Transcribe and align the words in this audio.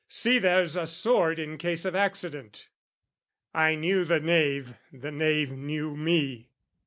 "See 0.07 0.39
there's 0.39 0.75
a 0.75 0.87
sword 0.87 1.37
in 1.37 1.59
case 1.59 1.85
of 1.85 1.93
accident." 1.93 2.69
I 3.53 3.75
knew 3.75 4.03
the 4.03 4.19
knave, 4.19 4.73
the 4.91 5.11
knave 5.11 5.51
knew 5.51 5.95
me. 5.95 6.49